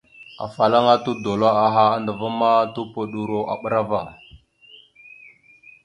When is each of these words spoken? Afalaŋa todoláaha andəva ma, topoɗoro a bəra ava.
Afalaŋa 0.45 0.95
todoláaha 1.05 1.83
andəva 1.95 2.27
ma, 2.39 2.49
topoɗoro 2.73 3.39
a 3.51 3.55
bəra 3.61 3.81
ava. 3.85 3.99